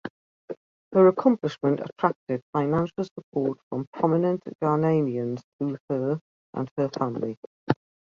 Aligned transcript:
Her 0.93 1.07
accomplishment 1.09 1.79
attracted 1.79 2.41
financial 2.53 3.03
support 3.03 3.59
from 3.69 3.85
prominent 3.93 4.41
Ghanaians 4.59 5.43
to 5.59 5.77
her 5.91 6.19
and 6.55 6.71
her 6.75 6.89
family. 6.89 7.37